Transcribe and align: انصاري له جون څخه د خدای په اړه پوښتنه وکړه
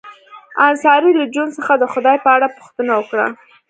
انصاري 0.65 1.11
له 1.19 1.25
جون 1.33 1.47
څخه 1.57 1.73
د 1.77 1.83
خدای 1.93 2.17
په 2.23 2.29
اړه 2.35 2.47
پوښتنه 2.57 2.91
وکړه 2.95 3.27